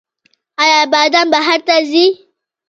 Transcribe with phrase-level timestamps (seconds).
[0.61, 2.05] آیا بادام بهر ته ځي؟